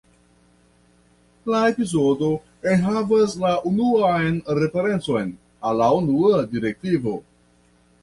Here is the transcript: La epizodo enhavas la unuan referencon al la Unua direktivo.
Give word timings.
La 1.55 1.59
epizodo 1.73 2.31
enhavas 2.73 3.37
la 3.45 3.53
unuan 3.75 4.43
referencon 4.63 5.33
al 5.71 5.83
la 5.85 5.95
Unua 6.03 6.45
direktivo. 6.57 7.19